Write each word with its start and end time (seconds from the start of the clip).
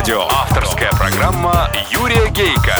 Авторадио. 0.00 0.28
Авторская 0.30 0.90
программа 0.92 1.70
Юрия 1.90 2.30
Гейка. 2.30 2.74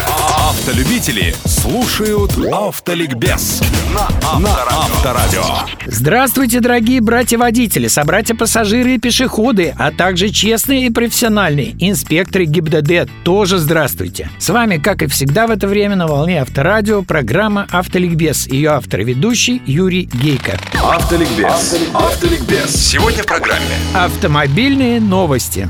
Автолюбители 0.48 1.34
слушают 1.44 2.32
Автоликбез 2.50 3.60
на 3.94 4.08
Авторадио. 4.26 5.44
Здравствуйте, 5.84 6.60
дорогие 6.60 7.02
братья-водители, 7.02 7.88
собратья-пассажиры 7.88 8.94
и 8.94 8.98
пешеходы, 8.98 9.74
а 9.78 9.90
также 9.90 10.30
честные 10.30 10.86
и 10.86 10.90
профессиональные 10.90 11.76
инспекторы 11.78 12.46
ГИБДД. 12.46 13.10
Тоже 13.22 13.58
здравствуйте. 13.58 14.30
С 14.38 14.48
вами, 14.48 14.78
как 14.78 15.02
и 15.02 15.06
всегда 15.06 15.46
в 15.46 15.50
это 15.50 15.68
время, 15.68 15.96
на 15.96 16.06
волне 16.06 16.40
Авторадио 16.40 17.02
программа 17.02 17.66
«Автоликбез». 17.70 18.46
Ее 18.46 18.70
автор 18.70 19.00
и 19.00 19.04
ведущий 19.04 19.60
Юрий 19.66 20.04
Гейко. 20.04 20.58
Автоликбез. 20.82 21.76
Автоликбез. 21.92 22.74
Сегодня 22.74 23.22
в 23.22 23.26
программе 23.26 23.76
Автомобильные 23.94 25.00
новости. 25.00 25.68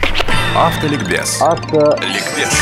Автоликбез. 0.61 1.41
Ликбез. 2.03 2.53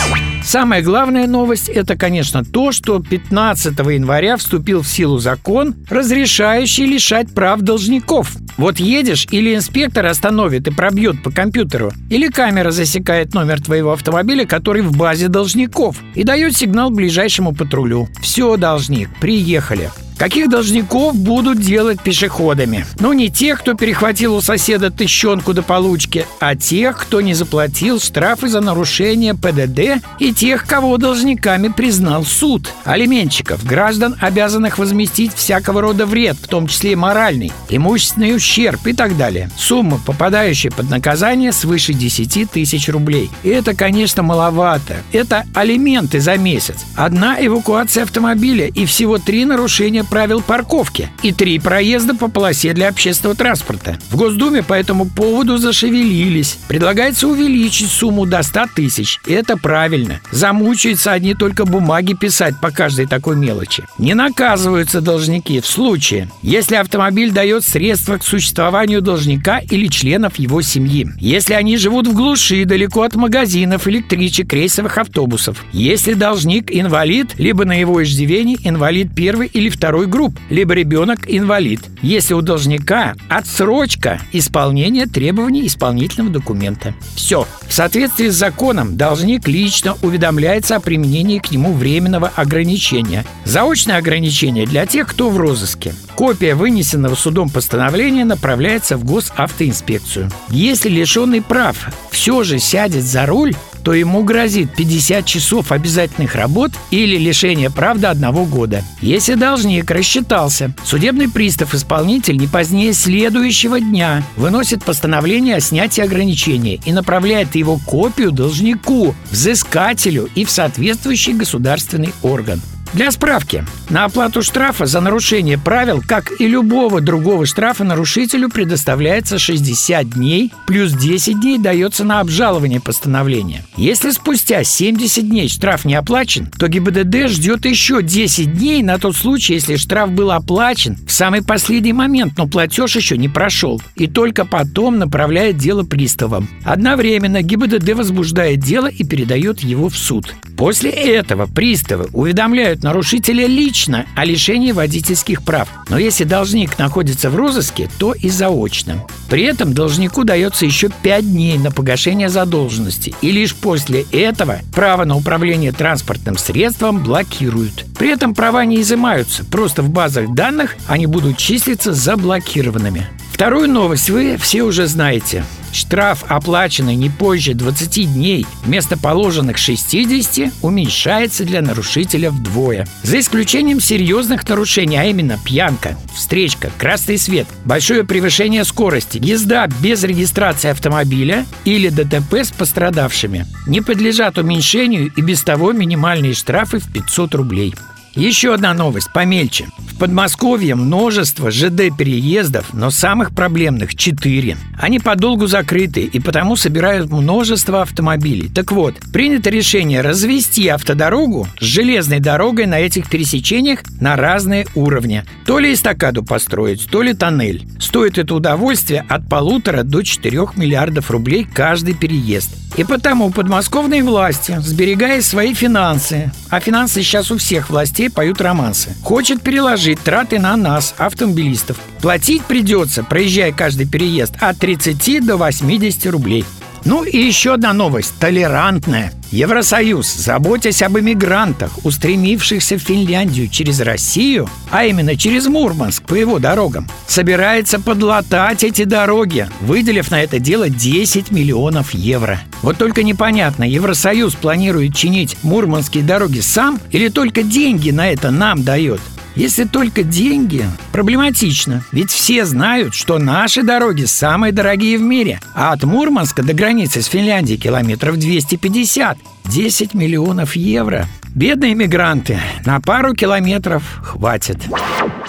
Самая 0.45 0.83
главная 0.83 1.27
новость– 1.27 1.69
это, 1.69 1.97
конечно, 1.97 2.45
то, 2.45 2.71
что 2.71 3.01
15 3.01 3.77
января 3.77 4.37
вступил 4.37 4.83
в 4.83 4.87
силу 4.87 5.19
закон, 5.19 5.75
разрешающий 5.91 6.87
лишать 6.87 7.35
прав 7.35 7.61
должников. 7.63 8.31
Вот 8.57 8.79
едешь, 8.79 9.27
или 9.33 9.53
инспектор 9.53 10.07
остановит 10.07 10.69
и 10.69 10.71
пробьет 10.71 11.25
по 11.25 11.33
компьютеру, 11.33 11.91
или 12.09 12.29
камера 12.29 12.71
засекает 12.71 13.35
номер 13.35 13.61
твоего 13.61 13.91
автомобиля, 13.91 14.47
который 14.47 14.83
в 14.83 14.97
базе 14.97 15.27
должников, 15.27 15.97
и 16.15 16.23
дает 16.23 16.57
сигнал 16.57 16.91
ближайшему 16.91 17.53
патрулю. 17.53 18.09
Все, 18.23 18.57
должник, 18.57 19.11
приехали. 19.19 19.91
Каких 20.19 20.51
должников 20.51 21.15
будут 21.15 21.61
делать 21.61 22.03
пешеходами? 22.03 22.85
Ну, 22.99 23.13
не 23.13 23.31
тех, 23.31 23.61
кто 23.61 23.75
перехватил 23.75 24.35
у 24.35 24.41
соседа 24.41 24.91
тыщенку 24.91 25.55
до 25.55 25.63
получки, 25.63 26.27
а 26.41 26.57
тех, 26.57 26.99
кто 26.99 27.21
не 27.21 27.35
заплатил 27.35 28.01
штрафы 28.01 28.49
за 28.49 28.61
нарушение 28.61 29.35
ПДД 29.35 30.03
и 30.19 30.35
тех, 30.35 30.67
кого 30.67 30.97
должниками 30.97 31.69
признал 31.69 32.25
суд. 32.25 32.69
Алименщиков, 32.85 33.65
граждан, 33.65 34.17
обязанных 34.21 34.79
возместить 34.79 35.35
всякого 35.35 35.83
рода 35.83 36.05
вред, 36.05 36.37
в 36.37 36.49
том 36.49 36.67
числе 36.67 36.97
моральный, 36.97 37.53
имущественный 37.69 38.35
ущерб 38.35 38.89
и 38.89 38.95
так 38.95 39.17
далее. 39.17 39.49
Сумма, 39.57 40.01
попадающая 40.05 40.73
под 40.73 40.91
наказание, 40.91 41.53
свыше 41.53 41.93
10 41.93 42.51
тысяч 42.51 42.89
рублей. 42.89 43.31
И 43.45 43.51
это, 43.51 43.73
конечно, 43.73 44.25
маловато. 44.25 44.97
Это 45.13 45.45
алименты 45.55 46.19
за 46.19 46.37
месяц. 46.37 46.85
Одна 46.97 47.37
эвакуация 47.39 48.03
автомобиля 48.03 48.67
и 48.67 48.85
всего 48.85 49.19
три 49.19 49.45
нарушения 49.45 50.08
правил 50.09 50.43
парковки 50.43 51.11
и 51.23 51.33
три 51.33 51.59
проезда 51.59 52.15
по 52.15 52.29
полосе 52.29 52.73
для 52.73 52.89
общественного 52.89 53.37
транспорта. 53.37 53.99
В 54.11 54.17
Госдуме 54.17 54.63
по 54.63 54.75
этому 54.75 55.07
поводу 55.07 55.59
зашевелились. 55.59 56.59
Предлагается 56.69 57.29
увеличить 57.29 57.91
сумму 57.91 58.27
до 58.27 58.43
100 58.43 58.67
тысяч. 58.75 59.21
И 59.27 59.33
это 59.33 59.57
правильно. 59.57 60.21
Замучаются 60.31 61.13
одни 61.13 61.35
только 61.35 61.65
бумаги 61.65 62.15
писать 62.15 62.55
по 62.61 62.71
каждой 62.71 63.07
такой 63.07 63.37
мелочи. 63.37 63.85
Не 63.99 64.15
наказываются 64.15 65.01
должники 65.01 65.61
в 65.61 65.67
случае, 65.67 66.31
если 66.43 66.77
автомобиль 66.77 67.31
дает 67.31 67.65
средства 67.65 68.19
к 68.19 68.25
существованию 68.25 69.03
должника 69.03 69.59
или 69.59 69.87
членов 69.89 70.39
его 70.39 70.63
семьи. 70.63 71.09
Если 71.19 71.55
они 71.55 71.77
живут 71.77 72.07
в 72.07 72.15
глуши, 72.15 72.65
далеко 72.65 73.03
от 73.03 73.15
магазинов, 73.15 73.87
электричек, 73.89 74.53
рейсовых 74.53 74.99
автобусов. 74.99 75.65
Если 75.73 76.15
должник 76.15 76.71
инвалид, 76.71 77.39
либо 77.39 77.65
на 77.65 77.79
его 77.79 78.03
иждивении 78.03 78.59
инвалид 78.65 79.15
первой 79.15 79.47
или 79.47 79.69
второй 79.69 79.98
групп, 80.07 80.39
либо 80.51 80.75
ребенок 80.75 81.21
инвалид. 81.27 81.81
Если 82.03 82.35
у 82.35 82.41
должника 82.41 83.15
отсрочка 83.29 84.21
исполнения 84.33 85.07
требований 85.07 85.67
исполнительного 85.67 86.33
документа. 86.33 86.95
Все. 87.15 87.47
В 87.67 87.73
соответствии 87.73 88.29
с 88.29 88.35
законом 88.35 88.97
должник 88.97 89.47
лично 89.49 89.97
уведомляется 90.03 90.77
о 90.77 90.81
применении 90.81 91.39
к 91.39 91.51
нему 91.51 91.73
временного 91.73 92.29
ограничения. 92.29 93.25
Заочное 93.45 93.99
ограничение 93.99 94.67
для 94.67 94.87
тех, 94.87 95.09
кто 95.09 95.31
в 95.31 95.37
розыске. 95.37 95.95
Копия 96.15 96.55
вынесенного 96.55 97.15
судом 97.15 97.49
постановления 97.51 98.25
направляется 98.25 98.97
в 98.97 99.05
госавтоинспекцию. 99.05 100.31
Если 100.49 100.89
лишенный 100.89 101.43
прав 101.43 101.77
все 102.11 102.43
же 102.43 102.59
сядет 102.59 103.05
за 103.05 103.27
руль, 103.27 103.55
то 103.83 103.95
ему 103.95 104.23
грозит 104.23 104.75
50 104.75 105.25
часов 105.25 105.73
обязательных 105.73 106.35
работ 106.35 106.73
или 106.91 107.17
лишение 107.17 107.71
прав 107.71 107.99
до 107.99 108.11
одного 108.11 108.45
года. 108.45 108.83
Если 109.01 109.35
должник 109.35 109.91
рассчитался, 109.91 110.73
судебный 110.85 111.29
пристав-исполнитель 111.29 112.37
не 112.37 112.47
позднее 112.47 112.93
следующего 112.93 113.81
дня 113.81 114.23
выносит 114.37 114.85
постановление 114.85 115.57
о 115.57 115.61
снятии 115.61 116.03
ограничения 116.03 116.81
и 116.85 116.93
направляет 116.93 117.55
его 117.55 117.79
копию 117.79 118.33
должнику, 118.33 119.15
взыскателю 119.31 120.29
и 120.35 120.45
в 120.45 120.51
соответствующий 120.51 121.33
государственный 121.33 122.13
орган. 122.23 122.61
Для 122.95 123.11
справки, 123.11 123.65
на 123.91 124.07
оплату 124.07 124.43
штрафа 124.43 124.87
за 124.87 125.01
нарушение 125.01 125.59
правил, 125.59 126.03
как 126.05 126.41
и 126.41 126.47
любого 126.47 127.03
другого 127.03 127.45
штрафа, 127.45 127.85
нарушителю 127.85 128.49
предоставляется 128.49 129.39
60 129.39 130.09
дней, 130.11 130.53
плюс 130.67 130.93
10 130.93 131.39
дней 131.39 131.59
дается 131.59 132.05
на 132.05 132.21
обжалование 132.21 132.81
постановления. 132.81 133.63
Если 133.77 134.11
спустя 134.11 134.65
70 134.65 135.29
дней 135.29 135.49
штраф 135.49 135.85
не 135.85 135.95
оплачен, 135.95 136.51
то 136.59 136.69
ГИБДД 136.69 137.29
ждет 137.29 137.67
еще 137.67 138.03
10 138.03 138.59
дней 138.59 138.83
на 138.83 138.99
тот 138.99 139.15
случай, 139.17 139.55
если 139.55 139.77
штраф 139.77 140.11
был 140.11 140.31
оплачен 140.31 140.97
в 141.07 141.13
самый 141.13 141.43
последний 141.43 141.93
момент, 141.93 142.39
но 142.39 142.47
платеж 142.47 142.97
еще 142.97 143.19
не 143.19 143.29
прошел, 143.29 143.83
и 143.97 144.07
только 144.07 144.47
потом 144.47 144.99
направляет 144.99 145.59
дело 145.59 145.83
приставам. 145.83 146.49
Одновременно 146.65 147.43
ГИБДД 147.43 147.91
возбуждает 147.93 148.61
дело 148.61 148.87
и 148.87 149.05
передает 149.05 149.61
его 149.61 149.91
в 149.91 149.97
суд. 149.97 150.35
После 150.57 150.91
этого 150.91 151.47
приставы 151.47 152.09
уведомляют 152.13 152.78
нарушителя 152.83 153.47
лично 153.47 154.07
о 154.15 154.25
лишении 154.25 154.73
водительских 154.73 155.43
прав. 155.43 155.69
Но 155.89 155.99
если 155.99 156.25
должник 156.25 156.79
находится 156.79 157.31
в 157.31 157.37
розыске, 157.37 157.89
то 157.99 158.13
и 158.13 158.29
заочно. 158.29 159.05
При 159.29 159.43
этом 159.43 159.75
должнику 159.75 160.25
дается 160.25 160.65
еще 160.65 160.89
5 160.89 161.31
дней 161.31 161.59
на 161.59 161.71
погашение 161.71 162.29
задолженности. 162.29 163.15
И 163.21 163.31
лишь 163.31 163.55
после 163.55 164.07
этого 164.13 164.61
право 164.75 165.05
на 165.05 165.17
управление 165.17 165.73
транспортным 165.73 166.39
средством 166.39 167.03
блокируют. 167.03 167.85
При 167.99 168.11
этом 168.11 168.35
права 168.35 168.65
не 168.65 168.81
изымаются, 168.81 169.45
просто 169.45 169.83
в 169.83 169.91
базах 169.91 170.35
данных 170.35 170.77
они 170.87 171.07
будут 171.07 171.37
числиться 171.37 171.93
заблокированными. 171.93 173.07
Вторую 173.39 173.71
новость 173.71 174.11
вы 174.11 174.37
все 174.37 174.65
уже 174.65 174.89
знаете. 174.89 175.45
Штраф, 175.73 176.25
оплаченный 176.27 176.97
не 176.97 177.09
позже 177.09 177.55
20 177.55 178.13
дней 178.13 178.45
вместо 178.65 178.99
положенных 178.99 179.59
60, 179.59 180.55
уменьшается 180.61 181.45
для 181.45 181.63
нарушителя 181.63 182.33
вдвое. 182.33 182.89
За 183.05 183.21
исключением 183.21 183.79
серьезных 183.79 184.49
нарушений, 184.49 184.97
а 184.97 185.05
именно 185.05 185.39
пьянка, 185.45 185.97
встречка, 186.13 186.73
красный 186.79 187.17
свет, 187.17 187.47
большое 187.65 188.03
превышение 188.03 188.65
скорости, 188.65 189.21
езда 189.23 189.69
без 189.81 190.03
регистрации 190.03 190.71
автомобиля 190.71 191.47
или 191.65 191.91
ДТП 191.91 192.39
с 192.43 192.51
пострадавшими, 192.51 193.47
не 193.69 193.81
подлежат 193.83 194.37
уменьшению 194.37 195.13
и 195.17 195.21
без 195.21 195.45
того 195.45 195.71
минимальные 195.71 196.35
штрафы 196.35 196.81
в 196.81 196.93
500 196.93 197.37
рублей. 197.37 197.73
Еще 198.15 198.55
одна 198.55 198.75
новость, 198.75 199.13
помельче. 199.13 199.67
В 199.79 199.99
Подмосковье 199.99 200.75
множество 200.75 201.51
ЖД-переездов, 201.51 202.73
но 202.73 202.91
самых 202.91 203.35
проблемных 203.35 203.95
четыре. 203.95 204.57
Они 204.79 204.99
подолгу 204.99 205.47
закрыты 205.47 206.03
и 206.03 206.21
потому 206.21 206.57
собирают 206.57 207.11
множество 207.11 207.83
автомобилей. 207.83 208.49
Так 208.49 208.73
вот, 208.73 208.95
принято 209.13 209.51
решение 209.51 210.01
развести 210.01 210.69
автодорогу 210.69 211.49
с 211.61 211.65
железной 211.65 212.21
дорогой 212.21 212.67
на 212.67 212.79
этих 212.79 213.09
пересечениях 213.09 213.81
на 214.01 214.17
разные 214.17 214.67
уровни. 214.75 215.25
То 215.47 215.59
ли 215.59 215.73
эстакаду 215.73 216.25
построить, 216.25 216.89
то 216.89 217.03
ли 217.03 217.13
тоннель. 217.13 217.67
Стоит 217.81 218.19
это 218.19 218.35
удовольствие 218.35 219.05
от 219.09 219.29
полутора 219.29 219.83
до 219.83 220.03
четырех 220.03 220.57
миллиардов 220.57 221.11
рублей 221.11 221.45
каждый 221.45 221.95
переезд. 221.95 222.51
И 222.77 222.85
потому 222.85 223.31
подмосковные 223.33 224.05
власти, 224.05 224.57
сберегая 224.61 225.21
свои 225.21 225.53
финансы, 225.53 226.31
а 226.49 226.61
финансы 226.61 227.03
сейчас 227.03 227.33
у 227.33 227.39
всех 227.39 227.71
властей 227.71 227.98
поют 228.07 228.41
романсы, 228.41 228.95
хочет 229.03 229.43
переложить 229.43 230.01
траты 230.01 230.39
на 230.39 230.57
нас, 230.57 230.95
автомобилистов. 230.97 231.79
Платить 232.01 232.45
придется, 232.45 233.03
проезжая 233.03 233.53
каждый 233.53 233.87
переезд, 233.87 234.35
от 234.41 234.59
30 234.59 235.27
до 235.27 235.37
80 235.37 236.07
рублей. 236.07 236.45
Ну 236.85 237.03
и 237.03 237.19
еще 237.19 237.55
одна 237.55 237.73
новость, 237.73 238.15
толерантная. 238.21 239.13
Евросоюз, 239.31 240.07
заботясь 240.07 240.83
об 240.83 240.99
иммигрантах, 240.99 241.85
устремившихся 241.85 242.77
в 242.77 242.83
Финляндию 242.83 243.49
через 243.49 243.81
Россию, 243.81 244.49
а 244.71 244.87
именно 244.87 245.17
через 245.17 245.47
Мурманск 245.47 246.03
по 246.05 246.15
его 246.15 246.39
дорогам, 246.39 246.89
собирается 247.07 247.79
подлатать 247.79 248.65
эти 248.65 248.85
дороги, 248.85 249.49
выделив 249.61 250.11
на 250.11 250.23
это 250.23 250.39
дело 250.39 250.71
10 250.71 251.31
миллионов 251.31 251.93
евро. 251.93 252.41
Вот 252.63 252.79
только 252.79 253.03
непонятно, 253.03 253.65
Евросоюз 253.65 254.35
планирует 254.35 254.97
чинить 254.97 255.37
мурманские 255.43 256.05
дороги 256.05 256.41
сам 256.41 256.81
или 256.91 257.09
только 257.09 257.43
деньги 257.43 257.91
на 257.91 258.11
это 258.11 258.31
нам 258.31 258.63
дает? 258.63 259.01
Если 259.39 259.63
только 259.63 260.03
деньги, 260.03 260.67
проблематично. 260.91 261.85
Ведь 261.93 262.11
все 262.11 262.45
знают, 262.45 262.93
что 262.93 263.19
наши 263.19 263.63
дороги 263.63 264.05
самые 264.05 264.53
дорогие 264.53 264.99
в 264.99 265.03
мире. 265.03 265.41
А 265.55 265.71
от 265.71 265.85
Мурманска 265.85 266.43
до 266.43 266.55
границы 266.55 267.03
с 267.03 267.07
Финляндией 267.07 267.57
километров 267.57 268.17
250. 268.17 269.17
10 269.45 269.95
миллионов 269.95 270.57
евро. 270.57 271.07
Бедные 271.37 271.77
мигранты. 271.77 272.41
На 272.67 272.81
пару 272.81 273.15
километров 273.15 273.85
хватит. 274.03 274.59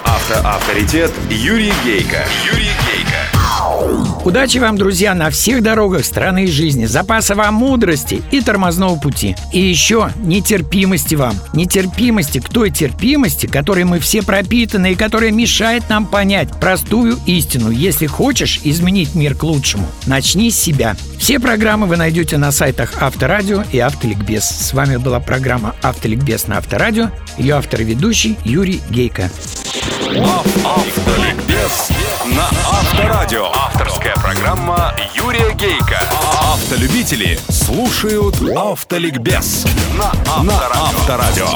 Автоавторитет 0.04 1.12
Юрий 1.30 1.72
Гейко. 1.84 2.24
Юрий. 2.52 2.69
Удачи 4.24 4.58
вам, 4.58 4.76
друзья, 4.76 5.14
на 5.14 5.30
всех 5.30 5.62
дорогах 5.62 6.04
страны 6.04 6.44
и 6.44 6.46
жизни. 6.46 6.84
Запаса 6.84 7.34
вам 7.34 7.54
мудрости 7.54 8.22
и 8.30 8.40
тормозного 8.40 8.96
пути. 8.96 9.34
И 9.52 9.60
еще 9.60 10.10
нетерпимости 10.16 11.14
вам. 11.14 11.34
Нетерпимости 11.54 12.38
к 12.38 12.48
той 12.48 12.70
терпимости, 12.70 13.46
которой 13.46 13.84
мы 13.84 13.98
все 13.98 14.22
пропитаны 14.22 14.92
и 14.92 14.94
которая 14.94 15.30
мешает 15.30 15.88
нам 15.88 16.06
понять 16.06 16.50
простую 16.60 17.18
истину. 17.26 17.70
Если 17.70 18.06
хочешь 18.06 18.60
изменить 18.62 19.14
мир 19.14 19.34
к 19.34 19.42
лучшему, 19.42 19.86
начни 20.06 20.50
с 20.50 20.58
себя. 20.58 20.96
Все 21.18 21.40
программы 21.40 21.86
вы 21.86 21.96
найдете 21.96 22.36
на 22.36 22.52
сайтах 22.52 23.02
Авторадио 23.02 23.64
и 23.72 23.78
Автоликбез. 23.78 24.44
С 24.44 24.72
вами 24.74 24.96
была 24.96 25.20
программа 25.20 25.74
Автоликбез 25.82 26.46
на 26.46 26.58
Авторадио. 26.58 27.10
Ее 27.38 27.56
автор 27.56 27.80
и 27.80 27.84
ведущий 27.84 28.38
Юрий 28.44 28.80
Гейко. 28.90 29.30
Автоликбез 30.64 31.90
на 32.26 32.46
Авторадио. 32.46 32.79
Авторская 33.38 34.14
программа 34.16 34.92
Юрия 35.14 35.54
Гейка. 35.54 36.00
Автолюбители 36.52 37.38
слушают 37.48 38.34
Автоликбез 38.56 39.66
на 39.96 40.10
Авторадио. 40.26 41.46